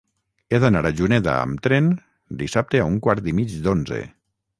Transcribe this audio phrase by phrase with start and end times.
[0.53, 1.91] He d'anar a Juneda amb tren
[2.39, 4.01] dissabte a un quart i mig d'onze.